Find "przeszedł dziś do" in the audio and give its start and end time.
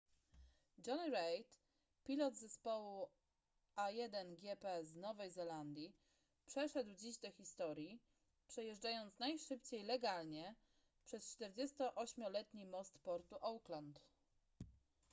6.45-7.31